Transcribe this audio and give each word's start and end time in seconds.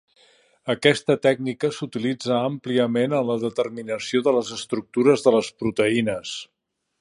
Aquesta 0.73 1.15
tècnica 1.25 1.69
s'utilitza 1.75 2.33
àmpliament 2.37 3.13
en 3.19 3.29
la 3.29 3.35
determinació 3.45 4.23
de 4.29 4.35
les 4.39 4.51
estructures 4.57 5.27
de 5.29 5.35
les 5.37 5.53
proteïnes. 5.63 6.35